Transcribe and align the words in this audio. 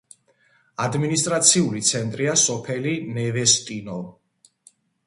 ადმინისტრაციული 0.85 1.83
ცენტრია 1.91 2.35
სოფელი 2.45 2.95
ნევესტინო. 3.21 4.05